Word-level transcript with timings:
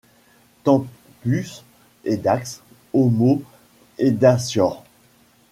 Tempus 0.63 1.63
edax, 2.05 2.59
homo 2.91 3.43
edacior. 3.99 4.81